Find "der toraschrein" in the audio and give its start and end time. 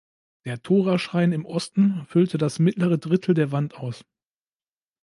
0.45-1.31